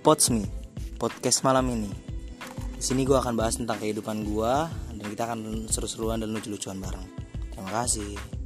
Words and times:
Potsmi, 0.00 0.48
podcast 0.96 1.44
malam 1.44 1.68
ini. 1.76 1.92
Di 2.72 2.80
sini 2.80 3.04
gue 3.04 3.20
akan 3.20 3.36
bahas 3.36 3.60
tentang 3.60 3.76
kehidupan 3.76 4.24
gue 4.24 4.54
dan 4.96 5.06
kita 5.12 5.28
akan 5.28 5.68
seru-seruan 5.68 6.24
dan 6.24 6.32
lucu-lucuan 6.32 6.80
bareng. 6.80 7.04
Terima 7.52 7.84
kasih. 7.84 8.39